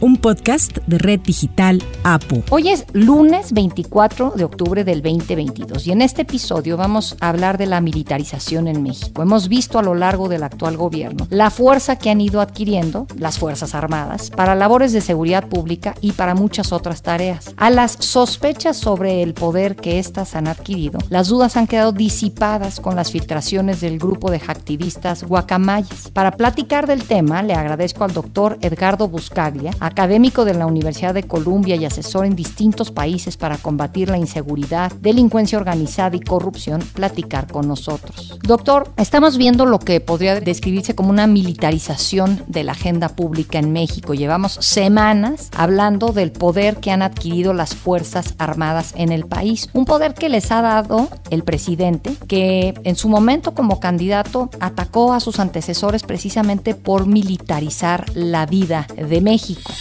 [0.00, 2.42] un podcast de Red Digital APU.
[2.50, 7.58] Hoy es lunes 24 de octubre del 2022 y en este episodio vamos a hablar
[7.58, 9.22] de la militarización en México.
[9.22, 13.38] Hemos visto a lo largo del actual gobierno la fuerza que han ido adquiriendo las
[13.38, 17.52] Fuerzas Armadas para labores de seguridad pública y para muchas otras tareas.
[17.58, 22.80] A las sospechas sobre el poder que éstas han adquirido, las dudas han quedado disipadas
[22.80, 26.10] con las filtraciones del grupo de activistas guacamayas.
[26.12, 31.24] Para platicar del tema, le agradezco al doctor Edgardo Buscaglia, académico de la Universidad de
[31.24, 37.46] Columbia y asesor en distintos países para combatir la inseguridad, delincuencia organizada y corrupción, platicar
[37.50, 38.38] con nosotros.
[38.42, 43.72] Doctor, estamos viendo lo que podría describirse como una militarización de la agenda pública en
[43.72, 44.14] México.
[44.14, 49.68] Llevamos semanas hablando del poder que han adquirido las Fuerzas Armadas en el país.
[49.72, 55.12] Un poder que les ha dado el presidente, que en su momento como candidato atacó
[55.12, 59.72] a sus antecesores precisamente por militarizar la vida de México.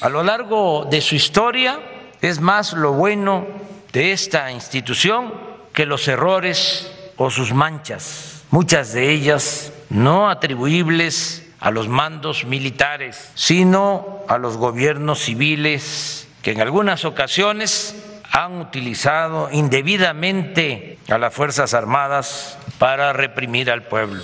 [0.00, 1.80] A lo largo de su historia
[2.20, 3.46] es más lo bueno
[3.92, 5.32] de esta institución
[5.72, 13.30] que los errores o sus manchas, muchas de ellas no atribuibles a los mandos militares,
[13.34, 17.96] sino a los gobiernos civiles que en algunas ocasiones
[18.30, 24.22] han utilizado indebidamente a las Fuerzas Armadas para reprimir al pueblo.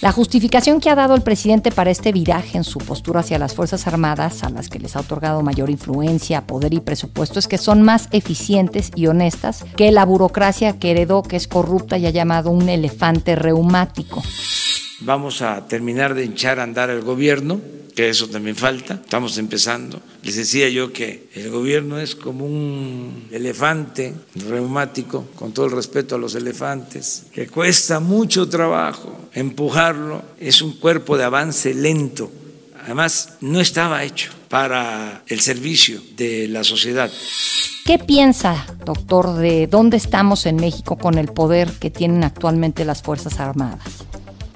[0.00, 3.54] La justificación que ha dado el presidente para este viraje en su postura hacia las
[3.54, 7.58] Fuerzas Armadas, a las que les ha otorgado mayor influencia, poder y presupuesto, es que
[7.58, 12.10] son más eficientes y honestas que la burocracia que heredó, que es corrupta y ha
[12.10, 14.22] llamado un elefante reumático.
[15.00, 17.60] Vamos a terminar de hinchar a andar el gobierno
[17.94, 20.00] que eso también falta, estamos empezando.
[20.22, 26.14] Les decía yo que el gobierno es como un elefante reumático, con todo el respeto
[26.14, 32.30] a los elefantes, que cuesta mucho trabajo empujarlo, es un cuerpo de avance lento,
[32.84, 37.10] además no estaba hecho para el servicio de la sociedad.
[37.84, 43.02] ¿Qué piensa, doctor, de dónde estamos en México con el poder que tienen actualmente las
[43.02, 44.06] Fuerzas Armadas?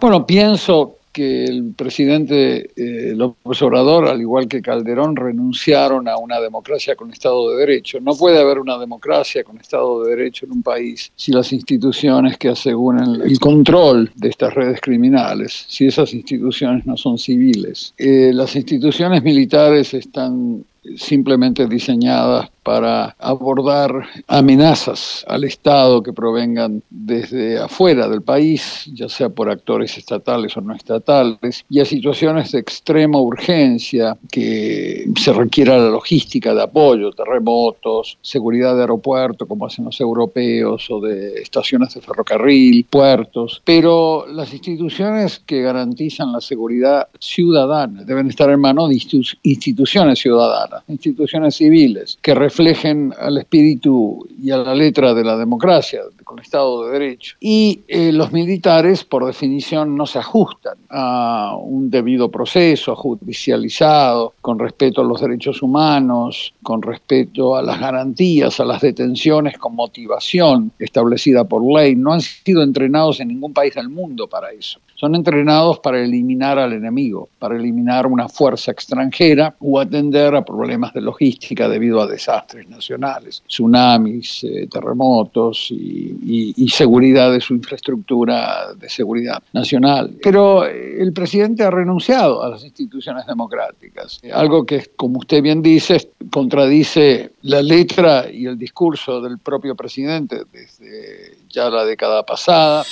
[0.05, 6.41] Bueno, pienso que el presidente eh, López Obrador, al igual que Calderón, renunciaron a una
[6.41, 7.99] democracia con Estado de Derecho.
[8.03, 12.37] No puede haber una democracia con Estado de Derecho en un país si las instituciones
[12.37, 17.95] que aseguran el control de estas redes criminales, si esas instituciones no son civiles.
[17.97, 27.59] Eh, las instituciones militares están simplemente diseñadas para abordar amenazas al Estado que provengan desde
[27.59, 32.61] afuera del país, ya sea por actores estatales o no estatales, y a situaciones de
[32.61, 39.85] extrema urgencia que se requiera la logística de apoyo, terremotos, seguridad de aeropuerto, como hacen
[39.85, 47.09] los europeos, o de estaciones de ferrocarril, puertos, pero las instituciones que garantizan la seguridad
[47.19, 48.95] ciudadana deben estar en manos de
[49.43, 56.01] instituciones ciudadanas, instituciones civiles, que reflejen al espíritu y a la letra de la democracia,
[56.25, 57.37] con Estado de Derecho.
[57.41, 64.59] Y eh, los militares, por definición, no se ajustan a un debido proceso judicializado, con
[64.59, 70.73] respeto a los derechos humanos, con respeto a las garantías, a las detenciones con motivación
[70.79, 71.95] establecida por ley.
[71.95, 74.81] No han sido entrenados en ningún país del mundo para eso.
[74.97, 80.64] Son entrenados para eliminar al enemigo, para eliminar una fuerza extranjera o atender a problemas
[80.67, 88.73] de logística debido a desastres nacionales, tsunamis, eh, terremotos y, y, seguridad de su infraestructura
[88.75, 90.11] de seguridad nacional.
[90.23, 95.63] Pero eh, el presidente ha renunciado a las instituciones democráticas, algo que, como usted bien
[95.63, 102.85] dice, contradice la letra y el discurso del propio presidente desde ya la década pasada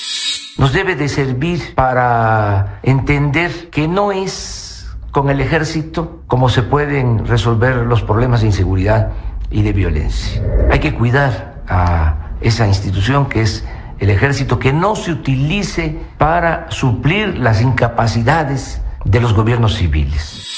[0.58, 4.71] nos debe de servir para entender que no es
[5.12, 9.12] con el ejército como se pueden resolver los problemas de inseguridad
[9.50, 10.42] y de violencia.
[10.70, 13.64] Hay que cuidar a esa institución que es
[13.98, 20.51] el ejército, que no se utilice para suplir las incapacidades de los gobiernos civiles.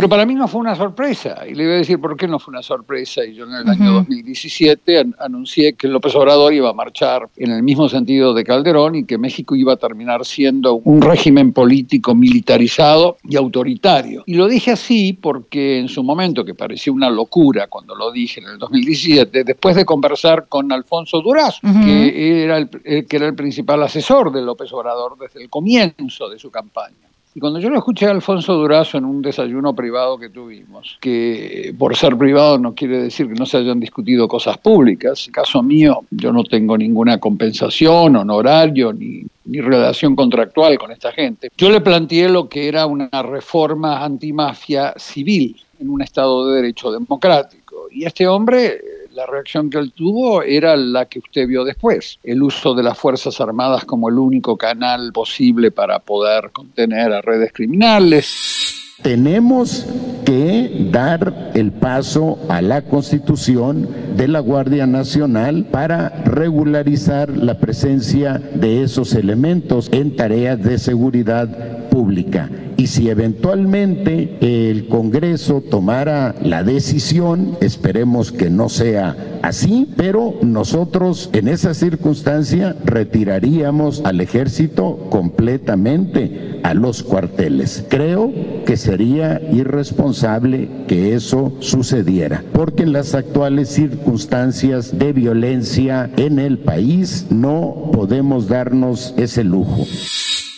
[0.00, 2.38] Pero para mí no fue una sorpresa, y le voy a decir por qué no
[2.38, 3.22] fue una sorpresa.
[3.22, 7.62] Y yo en el año 2017 anuncié que López Obrador iba a marchar en el
[7.62, 13.18] mismo sentido de Calderón y que México iba a terminar siendo un régimen político militarizado
[13.24, 14.22] y autoritario.
[14.24, 18.40] Y lo dije así porque en su momento, que parecía una locura cuando lo dije
[18.40, 23.34] en el 2017, después de conversar con Alfonso Durazo, que, era el, que era el
[23.34, 27.78] principal asesor de López Obrador desde el comienzo de su campaña Y cuando yo lo
[27.78, 32.74] escuché a Alfonso Durazo en un desayuno privado que tuvimos, que por ser privado no
[32.74, 36.76] quiere decir que no se hayan discutido cosas públicas, en caso mío yo no tengo
[36.76, 41.50] ninguna compensación, honorario ni, ni relación contractual con esta gente.
[41.56, 46.90] Yo le planteé lo que era una reforma antimafia civil en un Estado de Derecho
[46.90, 47.86] democrático.
[47.92, 48.80] Y este hombre
[49.12, 52.98] la reacción que él tuvo era la que usted vio después, el uso de las
[52.98, 58.96] Fuerzas Armadas como el único canal posible para poder contener a redes criminales.
[59.02, 59.86] Tenemos
[60.26, 68.34] que dar el paso a la constitución de la Guardia Nacional para regularizar la presencia
[68.38, 72.50] de esos elementos en tareas de seguridad pública
[72.80, 81.28] y si eventualmente el Congreso tomara la decisión, esperemos que no sea así, pero nosotros
[81.34, 87.84] en esa circunstancia retiraríamos al ejército completamente a los cuarteles.
[87.90, 88.32] Creo
[88.64, 96.60] que sería irresponsable que eso sucediera, porque en las actuales circunstancias de violencia en el
[96.60, 99.84] país no podemos darnos ese lujo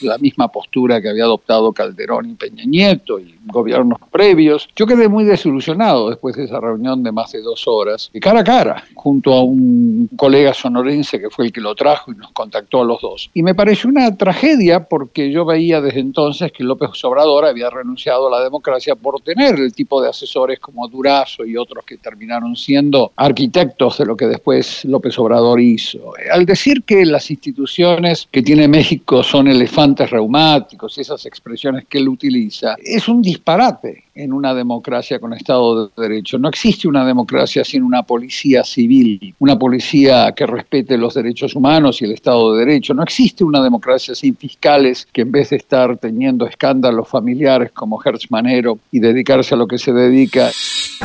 [0.03, 4.69] la misma postura que había adoptado Calderón y Peña Nieto y gobiernos previos.
[4.77, 8.41] Yo quedé muy desilusionado después de esa reunión de más de dos horas, y cara
[8.41, 12.33] a cara, junto a un colega sonorense que fue el que lo trajo y nos
[12.33, 13.31] contactó a los dos.
[13.35, 18.29] Y me pareció una tragedia porque yo veía desde entonces que López Obrador había renunciado
[18.29, 22.57] a la democracia por tener el tipo de asesores como Durazo y otros que terminaron
[22.57, 26.13] siendo arquitectos de lo que después López Obrador hizo.
[26.33, 32.09] Al decir que las instituciones que tiene México son elefantes reumáticos, esas expresiones que él
[32.09, 36.39] utiliza, es un disparate en una democracia con Estado de Derecho.
[36.39, 42.03] No existe una democracia sin una policía civil, una policía que respete los derechos humanos
[42.03, 42.93] y el Estado de Derecho.
[42.93, 48.01] No existe una democracia sin fiscales que en vez de estar teniendo escándalos familiares como
[48.05, 50.51] Hertz Manero y dedicarse a lo que se dedica.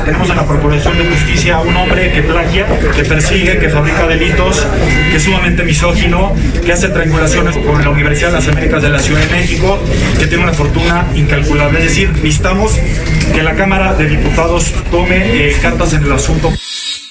[0.04, 4.06] Tenemos en la Procuración de Justicia a un hombre que plagia, que persigue, que fabrica
[4.06, 4.64] delitos,
[5.10, 6.32] que es sumamente misógino,
[6.64, 9.78] que hace triangulaciones con la Universidad de las Américas de la Ciudad de México,
[10.18, 11.78] que tiene una fortuna incalculable.
[11.80, 12.78] Es decir, necesitamos
[13.34, 16.52] que la Cámara de Diputados tome eh, cartas en el asunto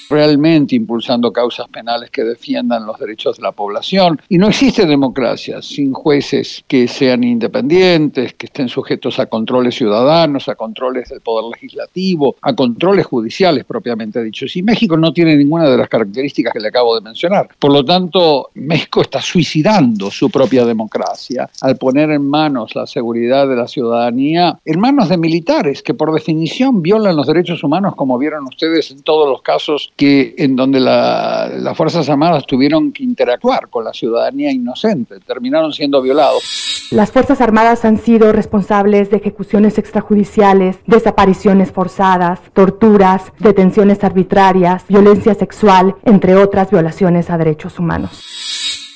[0.08, 4.20] realmente impulsando causas penales que defiendan los derechos de la población.
[4.28, 10.48] Y no existe democracia sin jueces que sean independientes, que estén sujetos a controles ciudadanos,
[10.48, 14.56] a controles del poder legislativo, a controles judiciales propiamente dichos.
[14.56, 17.48] Y México no tiene ninguna de las características que le acabo de mencionar.
[17.58, 23.48] Por lo tanto, México está suicidando su propia democracia al poner en manos la seguridad
[23.48, 28.18] de la ciudadanía, en manos de militares que por definición violan los derechos humanos, como
[28.18, 33.68] vieron ustedes en todos los casos que en donde las Fuerzas Armadas tuvieron que interactuar
[33.68, 36.88] con la ciudadanía inocente, terminaron siendo violados.
[36.92, 45.34] Las Fuerzas Armadas han sido responsables de ejecuciones extrajudiciales, desapariciones forzadas, torturas, detenciones arbitrarias, violencia
[45.34, 48.24] sexual, entre otras violaciones a derechos humanos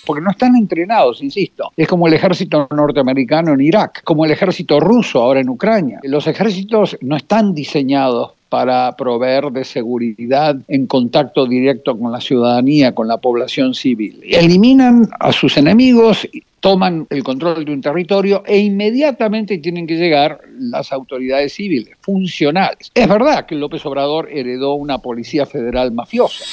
[0.04, 1.70] porque no están entrenados, insisto.
[1.76, 6.00] Es como el ejército norteamericano en Irak, como el ejército ruso ahora en Ucrania.
[6.02, 12.94] Los ejércitos no están diseñados para proveer de seguridad en contacto directo con la ciudadanía,
[12.94, 14.20] con la población civil.
[14.25, 16.28] Eliminan a sus enemigos,
[16.60, 22.90] toman el control de un territorio e inmediatamente tienen que llegar las autoridades civiles, funcionales.
[22.93, 26.44] Es verdad que López Obrador heredó una policía federal mafiosa.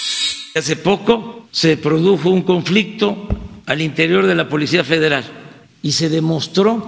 [0.55, 3.27] Hace poco se produjo un conflicto
[3.65, 5.25] al interior de la Policía Federal
[5.81, 6.81] y se demostró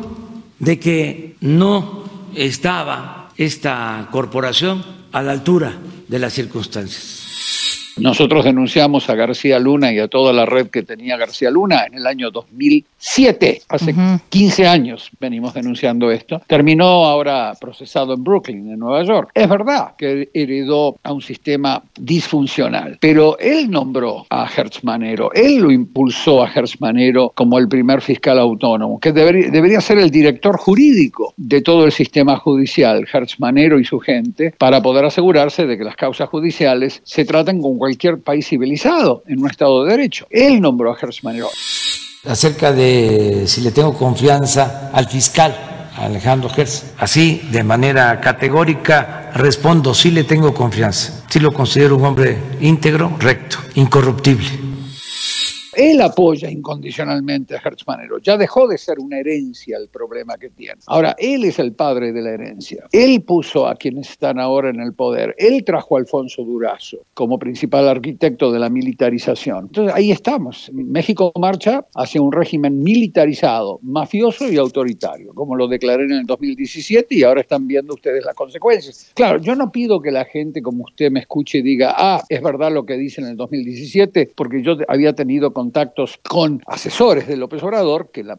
[0.58, 5.74] de que no estaba esta corporación a la altura
[6.08, 7.21] de las circunstancias.
[7.98, 11.96] Nosotros denunciamos a García Luna y a toda la red que tenía García Luna en
[11.96, 13.96] el año 2007, hace
[14.30, 16.42] 15 años venimos denunciando esto.
[16.48, 19.32] Terminó ahora procesado en Brooklyn, en Nueva York.
[19.34, 25.58] Es verdad que heredó a un sistema disfuncional, pero él nombró a Hertz Manero, él
[25.58, 30.10] lo impulsó a Hertz Manero como el primer fiscal autónomo, que debería, debería ser el
[30.10, 35.66] director jurídico de todo el sistema judicial, Hertz Manero y su gente, para poder asegurarse
[35.66, 39.90] de que las causas judiciales se traten con cualquier país civilizado en un Estado de
[39.90, 40.28] Derecho.
[40.30, 41.22] Él nombró a Gertz.
[42.26, 49.96] Acerca de si le tengo confianza al fiscal Alejandro Gertz, así de manera categórica respondo,
[49.96, 54.71] sí le tengo confianza, sí lo considero un hombre íntegro, recto, incorruptible.
[55.76, 58.20] Él apoya incondicionalmente a Hertz Manero.
[58.20, 60.82] Ya dejó de ser una herencia el problema que tiene.
[60.88, 62.86] Ahora, él es el padre de la herencia.
[62.92, 65.36] Él puso a quienes están ahora en el poder.
[65.38, 69.66] Él trajo a Alfonso Durazo como principal arquitecto de la militarización.
[69.66, 70.70] Entonces, ahí estamos.
[70.74, 77.16] México marcha hacia un régimen militarizado, mafioso y autoritario, como lo declaré en el 2017
[77.16, 79.12] y ahora están viendo ustedes las consecuencias.
[79.16, 82.42] Claro, yo no pido que la gente como usted me escuche y diga, ah, es
[82.42, 87.38] verdad lo que dice en el 2017, porque yo había tenido contactos con asesores de
[87.38, 88.36] López Obrador, que la,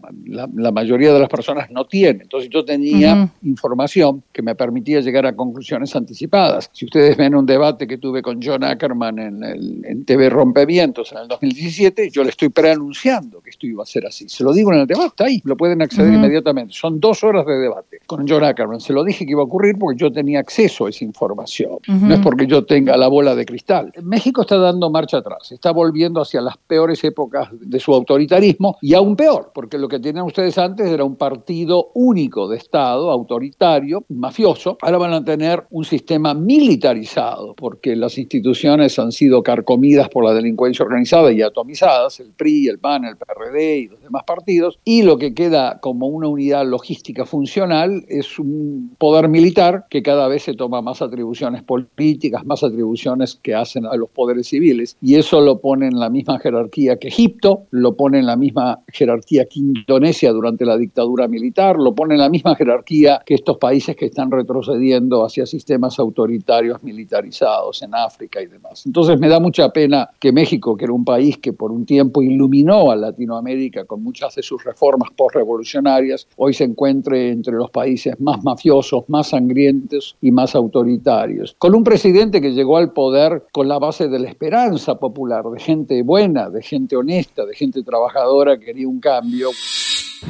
[0.72, 2.22] mayoría de las personas no tienen.
[2.22, 6.68] Entonces yo tenía información que me permitía llegar a conclusiones anticipadas.
[6.72, 11.12] Si ustedes ven un debate que tuve con John Ackerman en, el, en TV Rompevientos
[11.12, 14.28] en el 2017, yo le estoy preanunciando que esto iba a ser así.
[14.28, 16.74] Se lo digo en el debate, ahí, lo pueden acceder inmediatamente.
[16.74, 18.80] Son dos horas de debate con John Ackerman.
[18.80, 21.78] Se lo dije que iba a ocurrir porque yo tenía acceso a esa información.
[21.86, 23.92] No es porque yo tenga la bola de cristal.
[24.02, 27.11] México está dando marcha atrás, está volviendo hacia las peores épocas
[27.60, 31.90] de su autoritarismo y aún peor, porque lo que tenían ustedes antes era un partido
[31.94, 34.78] único de Estado, autoritario, mafioso.
[34.82, 40.34] Ahora van a tener un sistema militarizado, porque las instituciones han sido carcomidas por la
[40.34, 45.02] delincuencia organizada y atomizadas, el PRI, el PAN, el PRD y los demás partidos, y
[45.02, 50.44] lo que queda como una unidad logística funcional es un poder militar que cada vez
[50.44, 55.40] se toma más atribuciones políticas, más atribuciones que hacen a los poderes civiles, y eso
[55.40, 59.58] lo pone en la misma jerarquía que Egipto, lo pone en la misma jerarquía que
[59.58, 64.06] Indonesia durante la dictadura militar, lo pone en la misma jerarquía que estos países que
[64.06, 68.86] están retrocediendo hacia sistemas autoritarios militarizados en África y demás.
[68.86, 72.22] Entonces me da mucha pena que México, que era un país que por un tiempo
[72.22, 78.20] iluminó a Latinoamérica con muchas de sus reformas postrevolucionarias, hoy se encuentre entre los países
[78.20, 81.56] más mafiosos, más sangrientos y más autoritarios.
[81.58, 85.58] Con un presidente que llegó al poder con la base de la esperanza popular, de
[85.58, 89.50] gente buena, de gente honesta, de gente trabajadora que quería un cambio.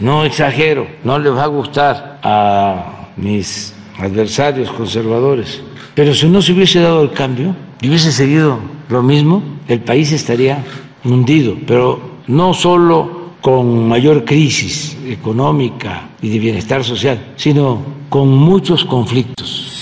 [0.00, 5.62] No exagero, no les va a gustar a mis adversarios conservadores,
[5.95, 10.12] pero si no se hubiese dado el cambio y hubiese seguido lo mismo, el país
[10.12, 10.64] estaría
[11.04, 18.85] hundido, pero no solo con mayor crisis económica y de bienestar social, sino con muchos
[18.85, 19.81] conflictos.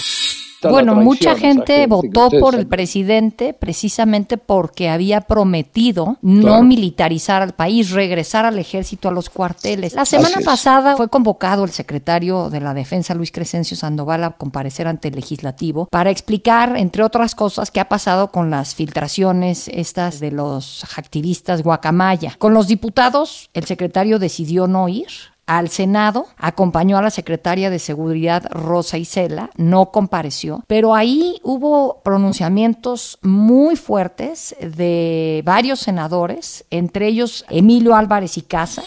[0.63, 7.91] Bueno, mucha gente votó por el presidente precisamente porque había prometido no militarizar al país,
[7.91, 9.95] regresar al ejército a los cuarteles.
[9.95, 14.87] La semana pasada fue convocado el secretario de la Defensa, Luis Crescencio Sandoval, a comparecer
[14.87, 20.21] ante el legislativo para explicar, entre otras cosas, qué ha pasado con las filtraciones estas
[20.21, 22.35] de los activistas guacamaya.
[22.39, 25.09] Con los diputados, el secretario decidió no ir
[25.51, 32.03] al Senado, acompañó a la secretaria de Seguridad Rosa Isela, no compareció, pero ahí hubo
[32.05, 38.85] pronunciamientos muy fuertes de varios senadores, entre ellos Emilio Álvarez y Casa.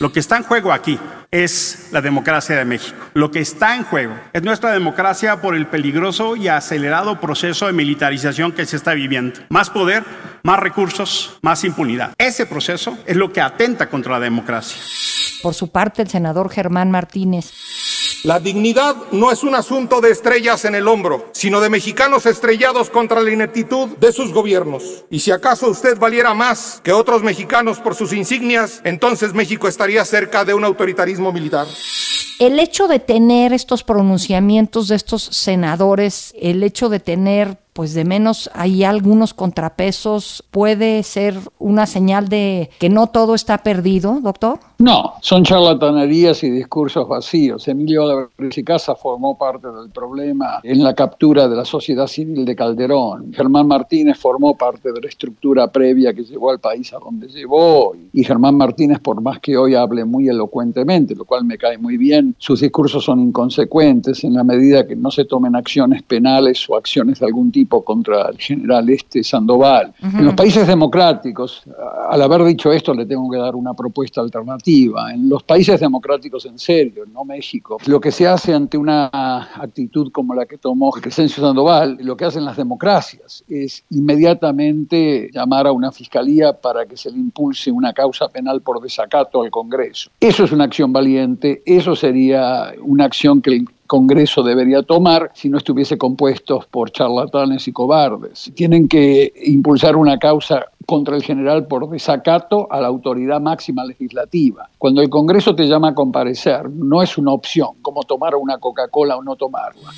[0.00, 0.98] Lo que está en juego aquí
[1.30, 2.96] es la democracia de México.
[3.14, 7.72] Lo que está en juego es nuestra democracia por el peligroso y acelerado proceso de
[7.72, 9.40] militarización que se está viviendo.
[9.50, 10.04] Más poder,
[10.42, 12.12] más recursos, más impunidad.
[12.18, 14.80] Ese proceso es lo que atenta contra la democracia.
[15.42, 17.52] Por su parte, el senador Germán Martínez.
[18.24, 22.88] La dignidad no es un asunto de estrellas en el hombro, sino de mexicanos estrellados
[22.88, 25.04] contra la ineptitud de sus gobiernos.
[25.10, 30.02] Y si acaso usted valiera más que otros mexicanos por sus insignias, entonces México estaría
[30.06, 31.66] cerca de un autoritarismo militar.
[32.38, 38.04] El hecho de tener estos pronunciamientos de estos senadores, el hecho de tener pues de
[38.04, 44.60] menos hay algunos contrapesos, puede ser una señal de que no todo está perdido, doctor?
[44.78, 47.66] No, son charlatanerías y discursos vacíos.
[47.68, 48.30] Emilio
[48.64, 53.32] Casa formó parte del problema en la captura de la sociedad civil de Calderón.
[53.32, 57.94] Germán Martínez formó parte de la estructura previa que llevó al país a donde llevó.
[58.12, 61.96] Y Germán Martínez, por más que hoy hable muy elocuentemente, lo cual me cae muy
[61.96, 66.76] bien, sus discursos son inconsecuentes en la medida que no se tomen acciones penales o
[66.76, 69.94] acciones de algún tipo contra el general este Sandoval.
[70.02, 71.62] En los países democráticos,
[72.08, 75.12] al haber dicho esto, le tengo que dar una propuesta alternativa.
[75.12, 79.06] En los países democráticos en serio, no México, lo que se hace ante una
[79.54, 85.66] actitud como la que tomó Crescencio Sandoval, lo que hacen las democracias es inmediatamente llamar
[85.66, 90.10] a una fiscalía para que se le impulse una causa penal por desacato al Congreso.
[90.20, 95.48] Eso es una acción valiente, eso sería una acción que el Congreso debería tomar si
[95.48, 98.50] no estuviese compuesto por charlatanes y cobardes.
[98.54, 104.68] Tienen que impulsar una causa contra el general por desacato a la autoridad máxima legislativa.
[104.78, 109.16] Cuando el Congreso te llama a comparecer, no es una opción como tomar una Coca-Cola
[109.16, 109.90] o no tomarla.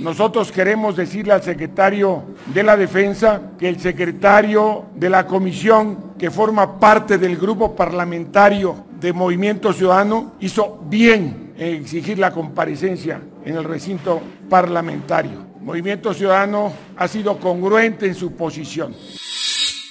[0.00, 2.22] Nosotros queremos decirle al secretario
[2.54, 8.76] de la Defensa que el secretario de la Comisión que forma parte del grupo parlamentario
[9.00, 15.46] de Movimiento Ciudadano, hizo bien en exigir la comparecencia en el recinto parlamentario.
[15.60, 18.94] Movimiento Ciudadano ha sido congruente en su posición.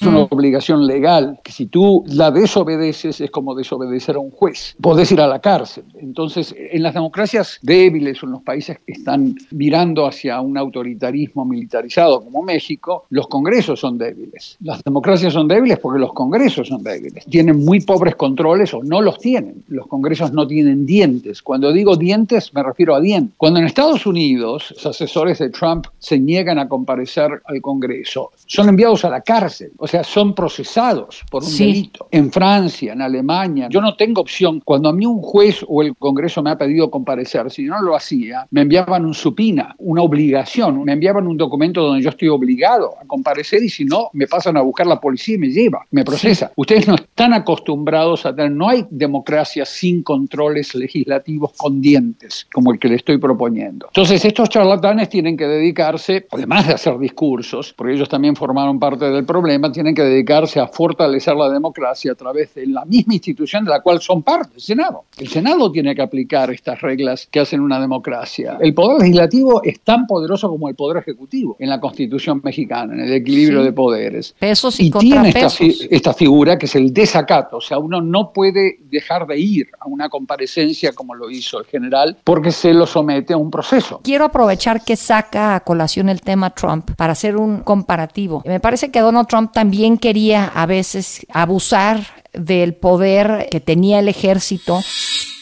[0.02, 4.76] Es una obligación legal que si tú la desobedeces es como desobedecer a un juez.
[4.82, 5.84] Podés ir a la cárcel.
[6.00, 11.46] Entonces, en las democracias débiles o en los países que están mirando hacia un autoritarismo
[11.46, 14.58] militarizado como México, los congresos son débiles.
[14.62, 17.24] Las democracias son débiles porque los congresos son débiles.
[17.26, 19.64] Tienen muy pobres controles o no los tienen.
[19.68, 21.44] Los congresos no tienen dientes.
[21.44, 23.36] Cuando digo dientes me refiero a dientes.
[23.38, 28.68] Cuando en Estados Unidos los asesores de Trump se niegan a comparecer al Congreso, son
[28.68, 29.72] enviados a la cárcel.
[29.78, 32.08] O sea, son procesados por un delito.
[32.12, 34.62] En Francia, en Alemania, yo no tengo opción.
[34.64, 37.96] Cuando a mí un juez o el Congreso me ha pedido comparecer, si no lo
[37.96, 42.96] hacía, me enviaban un supina, una obligación, me enviaban un documento donde yo estoy obligado
[43.02, 46.04] a comparecer y si no, me pasan a buscar la policía y me lleva, me
[46.04, 46.52] procesa.
[46.56, 52.72] Ustedes no están acostumbrados a tener, no hay democracia sin controles legislativos con dientes, como
[52.72, 53.88] el que le estoy proponiendo.
[53.88, 59.10] Entonces, estos charlatanes tienen que dedicarse, además de hacer discursos, porque ellos también formaron parte
[59.10, 63.66] del problema, tienen que dedicarse a fortalecer la democracia a través de la misma institución
[63.66, 65.06] de la cual son parte, el Senado.
[65.18, 68.60] El Senado tiene que aplicar estas reglas que hacen una democracia.
[68.62, 73.00] El poder legislativo es tan poderoso como el poder ejecutivo en la Constitución mexicana, en
[73.00, 73.66] el equilibrio Sí.
[73.66, 74.36] de poderes.
[74.38, 75.48] Pesos y, Y tiene esta,
[75.90, 79.88] esta figura que es el desacato, o sea, uno no puede dejar de ir a
[79.88, 84.00] una comparecencia como lo hizo el general porque se lo somete a un proceso.
[84.04, 88.44] Quiero aprovechar que saca a colación el tema Trump para hacer un comparativo.
[88.46, 94.08] Me parece que Donald Trump también quería a veces abusar del poder que tenía el
[94.08, 94.82] ejército.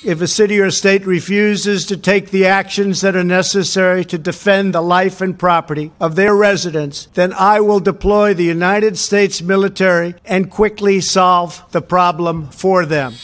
[0.02, 4.74] If a city or state refuses to take the actions that are necessary to defend
[4.74, 10.16] the life and property of their residents, then I will deploy the United States military
[10.24, 13.16] and quickly solve the problem for them.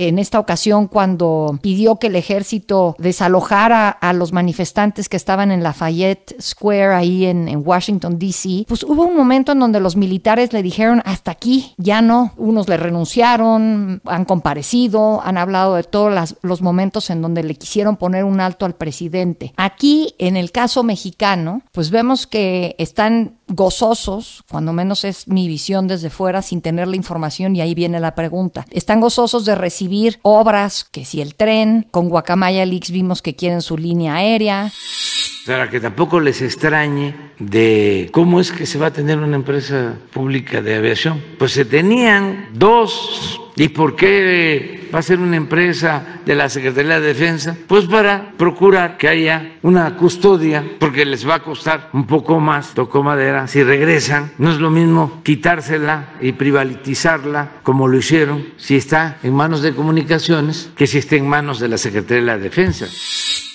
[0.00, 5.64] En esta ocasión, cuando pidió que el ejército desalojara a los manifestantes que estaban en
[5.64, 10.62] Lafayette Square, ahí en, Washington, D.C., pues hubo un momento en donde los militares le
[10.62, 12.32] dijeron, hasta aquí, ya no.
[12.36, 17.96] Unos le renunciaron, han comparecido, han hablado de todos los momentos en donde le quisieron
[17.96, 19.52] poner un alto al presidente.
[19.56, 25.88] Aquí, en el caso mexicano, pues vemos que están gozosos, cuando menos es mi visión
[25.88, 28.66] desde fuera, sin tener la información, y ahí viene la pregunta.
[28.70, 33.62] Están gozosos de recibir obras, que si el tren, con Guacamaya Leaks vimos que quieren
[33.62, 34.72] su línea aérea.
[35.48, 39.94] Para que tampoco les extrañe de cómo es que se va a tener una empresa
[40.12, 41.22] pública de aviación.
[41.38, 43.40] Pues se tenían dos.
[43.56, 47.56] ¿Y por qué va a ser una empresa de la Secretaría de Defensa?
[47.66, 52.74] Pues para procurar que haya una custodia, porque les va a costar un poco más,
[52.74, 54.32] tocó madera, si regresan.
[54.36, 59.74] No es lo mismo quitársela y privatizarla como lo hicieron si está en manos de
[59.74, 62.86] comunicaciones que si está en manos de la Secretaría de la Defensa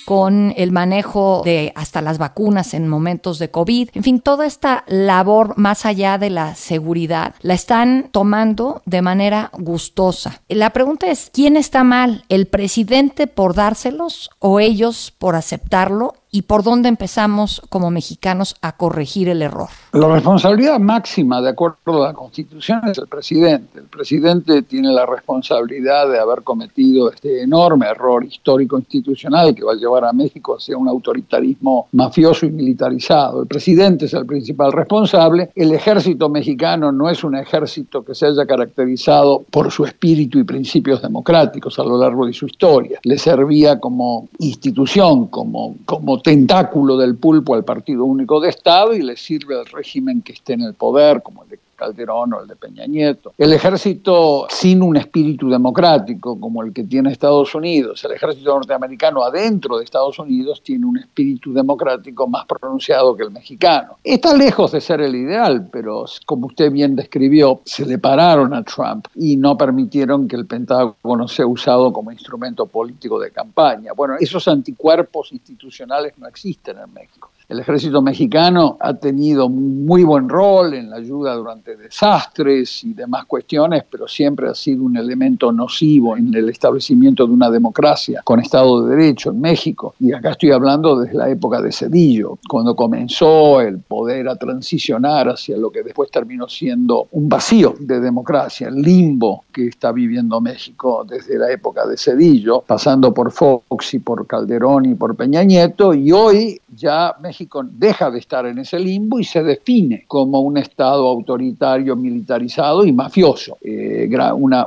[0.05, 3.89] con el manejo de hasta las vacunas en momentos de COVID.
[3.93, 9.49] En fin, toda esta labor más allá de la seguridad la están tomando de manera
[9.53, 10.41] gustosa.
[10.47, 12.25] La pregunta es, ¿quién está mal?
[12.29, 16.15] ¿El presidente por dárselos o ellos por aceptarlo?
[16.35, 19.69] ¿Y por dónde empezamos como mexicanos a corregir el error?
[19.91, 23.77] La responsabilidad máxima, de acuerdo a la Constitución, es el presidente.
[23.77, 29.73] El presidente tiene la responsabilidad de haber cometido este enorme error histórico institucional que va
[29.73, 33.43] a llevar a México hacia un autoritarismo mafioso y militarizado.
[33.43, 35.51] El presidente es el principal responsable.
[35.53, 40.43] El ejército mexicano no es un ejército que se haya caracterizado por su espíritu y
[40.45, 42.99] principios democráticos a lo largo de su historia.
[43.03, 49.03] Le servía como institución, como, como tentáculo del pulpo al Partido Único de Estado y
[49.03, 52.47] le sirve al régimen que esté en el poder, como el de Calderón o el
[52.47, 53.33] de Peña Nieto.
[53.37, 59.23] El ejército sin un espíritu democrático como el que tiene Estados Unidos, el ejército norteamericano
[59.23, 63.97] adentro de Estados Unidos tiene un espíritu democrático más pronunciado que el mexicano.
[64.03, 68.63] Está lejos de ser el ideal, pero como usted bien describió, se le pararon a
[68.63, 73.91] Trump y no permitieron que el Pentágono sea usado como instrumento político de campaña.
[73.93, 77.32] Bueno, esos anticuerpos institucionales no existen en México.
[77.53, 83.25] El ejército mexicano ha tenido muy buen rol en la ayuda durante desastres y demás
[83.25, 88.39] cuestiones, pero siempre ha sido un elemento nocivo en el establecimiento de una democracia con
[88.39, 89.93] Estado de Derecho en México.
[89.99, 95.29] Y acá estoy hablando desde la época de Cedillo, cuando comenzó el poder a transicionar
[95.29, 100.41] hacia lo que después terminó siendo un vacío de democracia, el limbo que está viviendo
[100.41, 105.43] México desde la época de Cedillo, pasando por Fox y por Calderón y por Peña
[105.43, 110.41] Nieto, y hoy ya México Deja de estar en ese limbo y se define como
[110.41, 113.57] un Estado autoritario, militarizado y mafioso.
[113.61, 114.09] Eh,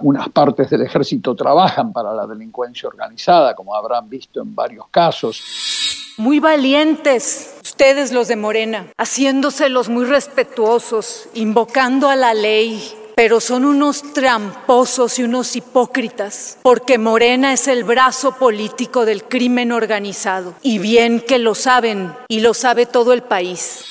[0.01, 5.43] unas partes del ejército trabajan para la delincuencia organizada, como habrán visto en varios casos.
[6.19, 12.83] Muy valientes ustedes los de Morena, haciéndoselos muy respetuosos, invocando a la ley,
[13.17, 19.73] pero son unos tramposos y unos hipócritas, porque Morena es el brazo político del crimen
[19.73, 23.85] organizado, y bien que lo saben, y lo sabe todo el país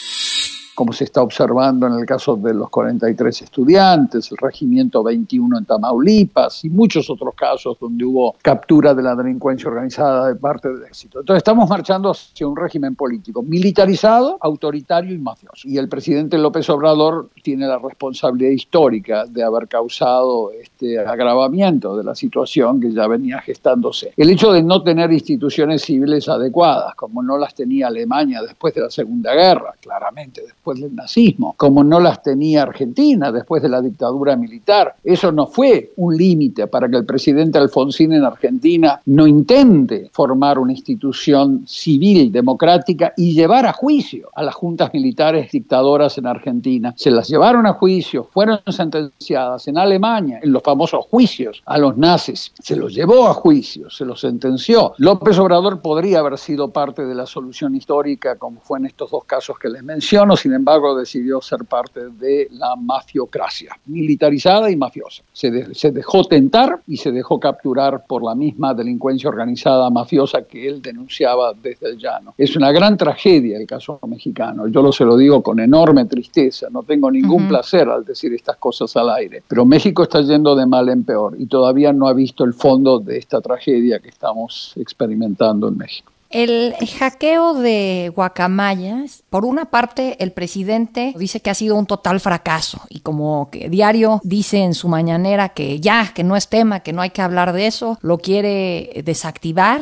[0.75, 5.65] como se está observando en el caso de los 43 estudiantes, el regimiento 21 en
[5.65, 10.83] Tamaulipas y muchos otros casos donde hubo captura de la delincuencia organizada de parte del
[10.83, 11.21] éxito.
[11.21, 15.67] Entonces estamos marchando hacia un régimen político militarizado, autoritario y mafioso.
[15.67, 22.03] Y el presidente López Obrador tiene la responsabilidad histórica de haber causado este agravamiento de
[22.03, 24.13] la situación que ya venía gestándose.
[24.17, 28.81] El hecho de no tener instituciones civiles adecuadas, como no las tenía Alemania después de
[28.81, 33.69] la Segunda Guerra, claramente después después del nazismo, como no las tenía Argentina después de
[33.69, 34.95] la dictadura militar.
[35.03, 40.57] Eso no fue un límite para que el presidente Alfonsín en Argentina no intente formar
[40.57, 46.95] una institución civil democrática y llevar a juicio a las juntas militares dictadoras en Argentina.
[46.97, 51.95] Se las llevaron a juicio, fueron sentenciadas en Alemania, en los famosos juicios a los
[51.95, 52.51] nazis.
[52.59, 54.93] Se los llevó a juicio, se los sentenció.
[54.97, 59.25] López Obrador podría haber sido parte de la solución histórica, como fue en estos dos
[59.25, 65.23] casos que les menciono, sin embargo decidió ser parte de la mafiocracia, militarizada y mafiosa.
[65.31, 65.51] Se,
[65.91, 71.53] dejó tentar y se dejó capturar por la misma delincuencia organizada mafiosa que él denunciaba
[71.53, 72.33] desde el llano.
[72.37, 76.67] Es una gran tragedia el caso mexicano, yo lo se lo digo con enorme tristeza,
[76.71, 80.65] no tengo ningún placer al decir estas cosas al aire, pero México está yendo de
[80.65, 84.73] mal en peor y todavía no ha visto el fondo de esta tragedia que estamos
[84.75, 86.11] experimentando en México.
[86.35, 92.19] El hackeo de Guacamayas, por una parte, el presidente dice que ha sido un total
[92.19, 96.81] fracaso y como que diario dice en su mañanera que ya, que no es tema,
[96.81, 99.79] que no hay que hablar de eso, lo quiere desactivar.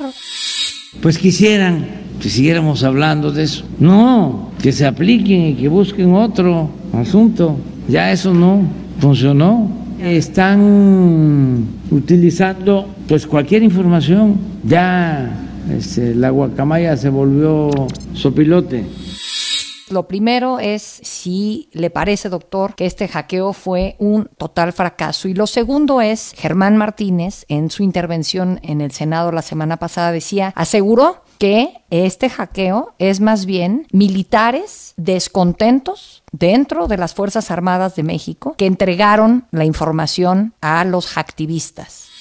[1.01, 1.87] Pues quisieran
[2.21, 3.65] que siguiéramos hablando de eso.
[3.79, 7.57] No, que se apliquen y que busquen otro asunto.
[7.87, 8.61] Ya eso no
[8.99, 9.71] funcionó.
[9.99, 14.37] Están utilizando pues cualquier información.
[14.63, 17.69] Ya este, la guacamaya se volvió
[18.13, 18.85] sopilote.
[19.89, 25.27] Lo primero es si le parece, doctor, que este hackeo fue un total fracaso.
[25.27, 30.11] Y lo segundo es, Germán Martínez, en su intervención en el Senado la semana pasada,
[30.11, 37.95] decía, aseguró que este hackeo es más bien militares descontentos dentro de las Fuerzas Armadas
[37.95, 42.12] de México que entregaron la información a los hacktivistas.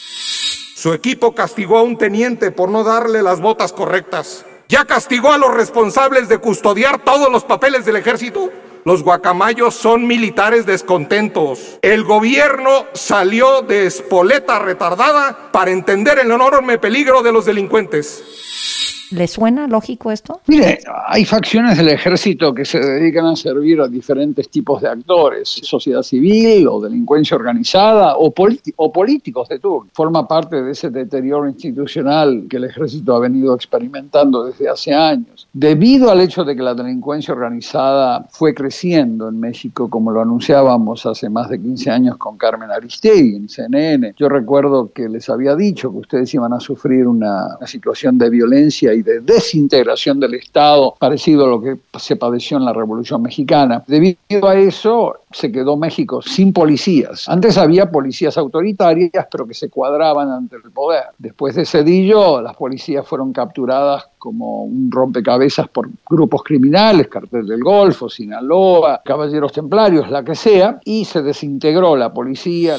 [0.82, 4.44] Su equipo castigó a un teniente por no darle las botas correctas.
[4.68, 8.50] Ya castigó a los responsables de custodiar todos los papeles del ejército.
[8.84, 11.78] Los guacamayos son militares descontentos.
[11.82, 19.01] El gobierno salió de espoleta retardada para entender el enorme peligro de los delincuentes.
[19.12, 20.40] ¿Le suena lógico esto?
[20.46, 25.60] Mire, hay facciones del ejército que se dedican a servir a diferentes tipos de actores,
[25.62, 28.32] sociedad civil o delincuencia organizada o,
[28.76, 29.90] o políticos de turno.
[29.92, 35.46] Forma parte de ese deterioro institucional que el ejército ha venido experimentando desde hace años.
[35.52, 41.04] Debido al hecho de que la delincuencia organizada fue creciendo en México, como lo anunciábamos
[41.04, 45.54] hace más de 15 años con Carmen Aristegui en CNN, yo recuerdo que les había
[45.54, 50.34] dicho que ustedes iban a sufrir una, una situación de violencia y de desintegración del
[50.34, 53.82] Estado, parecido a lo que se padeció en la Revolución Mexicana.
[53.86, 57.28] Debido a eso, se quedó México sin policías.
[57.28, 61.04] Antes había policías autoritarias, pero que se cuadraban ante el poder.
[61.18, 67.62] Después de Cedillo, las policías fueron capturadas como un rompecabezas por grupos criminales, Cartel del
[67.62, 72.76] Golfo, Sinaloa, Caballeros Templarios, la que sea, y se desintegró la policía.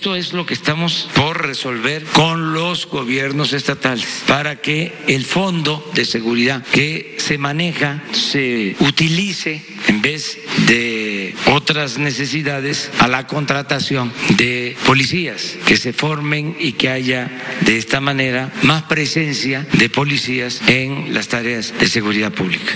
[0.00, 5.86] Esto es lo que estamos por resolver con los gobiernos estatales para que el fondo
[5.92, 11.09] de seguridad que se maneja se utilice en vez de
[11.52, 17.30] otras necesidades a la contratación de policías que se formen y que haya
[17.64, 22.72] de esta manera más presencia de policías en las tareas de seguridad pública.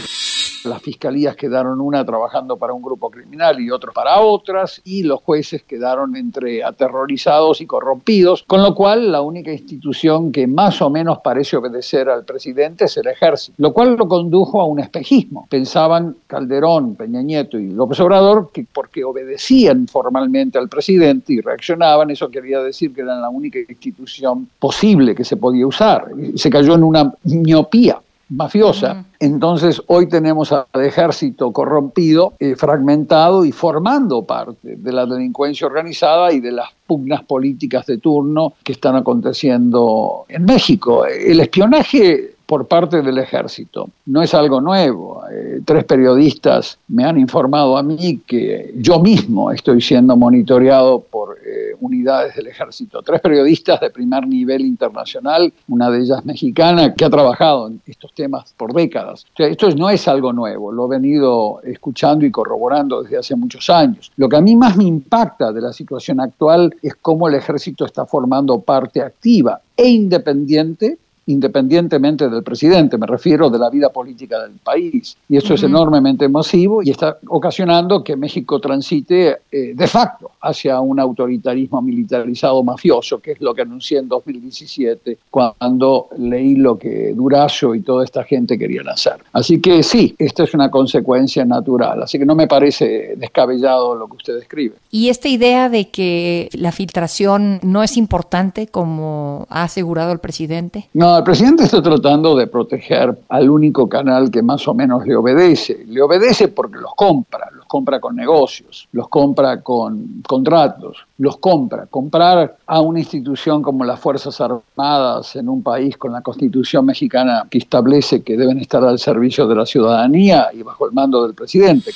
[0.64, 5.20] Las fiscalías quedaron una trabajando para un grupo criminal y otros para otras, y los
[5.20, 10.88] jueces quedaron entre aterrorizados y corrompidos, con lo cual la única institución que más o
[10.88, 15.46] menos parece obedecer al presidente es el ejército, lo cual lo condujo a un espejismo.
[15.50, 22.10] Pensaban Calderón, Peña Nieto y López Obrador que porque obedecían formalmente al presidente y reaccionaban,
[22.10, 26.06] eso quería decir que eran la única institución posible que se podía usar.
[26.36, 29.04] Se cayó en una miopía mafiosa.
[29.20, 36.32] Entonces hoy tenemos al ejército corrompido, eh, fragmentado y formando parte de la delincuencia organizada
[36.32, 41.06] y de las pugnas políticas de turno que están aconteciendo en México.
[41.06, 43.88] El espionaje por parte del ejército.
[44.06, 45.22] No es algo nuevo.
[45.30, 51.38] Eh, tres periodistas me han informado a mí que yo mismo estoy siendo monitoreado por
[51.38, 53.02] eh, unidades del ejército.
[53.02, 58.12] Tres periodistas de primer nivel internacional, una de ellas mexicana, que ha trabajado en estos
[58.12, 59.26] temas por décadas.
[59.36, 64.12] esto no es algo nuevo, lo he venido escuchando y corroborando desde hace muchos años.
[64.16, 67.84] Lo que a mí más me impacta de la situación actual es cómo el ejército
[67.84, 74.42] está formando parte activa e independiente independientemente del presidente, me refiero de la vida política
[74.42, 75.16] del país.
[75.28, 80.80] Y eso es enormemente masivo y está ocasionando que México transite eh, de facto hacia
[80.80, 87.12] un autoritarismo militarizado mafioso, que es lo que anuncié en 2017 cuando leí lo que
[87.14, 89.14] Durazo y toda esta gente querían hacer.
[89.32, 94.08] Así que sí, esta es una consecuencia natural, así que no me parece descabellado lo
[94.08, 94.76] que usted describe.
[94.90, 100.88] Y esta idea de que la filtración no es importante como ha asegurado el presidente.
[100.94, 105.16] No, el presidente está tratando de proteger al único canal que más o menos le
[105.16, 105.84] obedece.
[105.86, 111.86] Le obedece porque los compra, los compra con negocios, los compra con contratos, los compra.
[111.86, 117.46] Comprar a una institución como las Fuerzas Armadas en un país con la constitución mexicana
[117.50, 121.34] que establece que deben estar al servicio de la ciudadanía y bajo el mando del
[121.34, 121.92] presidente.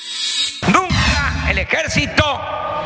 [0.66, 2.24] Nunca el ejército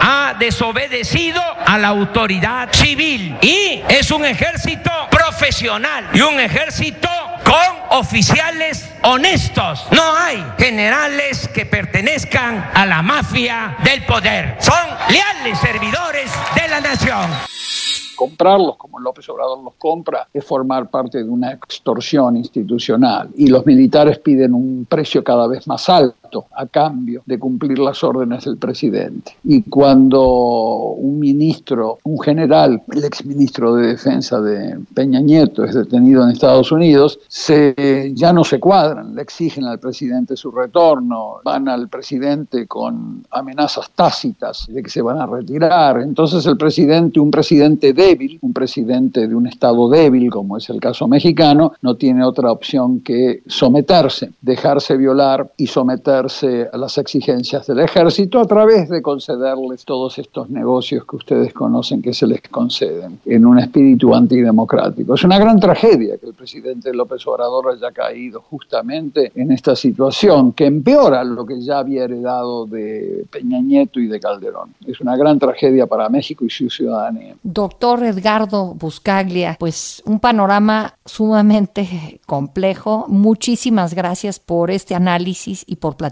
[0.05, 7.09] ha desobedecido a la autoridad civil y es un ejército profesional y un ejército
[7.45, 9.87] con oficiales honestos.
[9.93, 14.57] No hay generales que pertenezcan a la mafia del poder.
[14.61, 14.75] Son
[15.09, 17.31] leales servidores de la nación
[18.23, 23.67] comprarlos como López Obrador los compra es formar parte de una extorsión institucional y los
[23.67, 26.21] militares piden un precio cada vez más alto
[26.57, 29.33] a cambio de cumplir las órdenes del presidente.
[29.45, 36.23] Y cuando un ministro, un general, el exministro de Defensa de Peña Nieto es detenido
[36.23, 41.68] en Estados Unidos, se, ya no se cuadran, le exigen al presidente su retorno, van
[41.68, 46.01] al presidente con amenazas tácitas de que se van a retirar.
[46.01, 48.03] Entonces el presidente, un presidente de
[48.40, 53.01] un presidente de un Estado débil, como es el caso mexicano, no tiene otra opción
[53.01, 56.21] que someterse, dejarse violar y someterse
[56.72, 62.00] a las exigencias del ejército a través de concederles todos estos negocios que ustedes conocen
[62.00, 65.14] que se les conceden en un espíritu antidemocrático.
[65.14, 70.52] Es una gran tragedia que el presidente López Obrador haya caído justamente en esta situación
[70.52, 74.74] que empeora lo que ya había heredado de Peña Nieto y de Calderón.
[74.87, 77.35] Es una gran tragedia para México y su ciudadanía.
[77.42, 83.06] Doctor Edgardo Buscaglia, pues un panorama sumamente complejo.
[83.08, 86.12] Muchísimas gracias por este análisis y por platicar